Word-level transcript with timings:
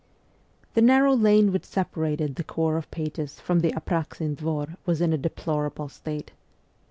The 0.73 0.81
narrow 0.81 1.15
lane 1.15 1.51
which 1.51 1.63
separated 1.63 2.33
the 2.33 2.43
Corps 2.43 2.75
of 2.77 2.89
Pages 2.89 3.39
from 3.39 3.59
the 3.59 3.71
Apraxin 3.73 4.35
Dvor 4.35 4.75
was 4.83 4.99
in 4.99 5.13
a 5.13 5.15
deplorable 5.19 5.89
state. 5.89 6.31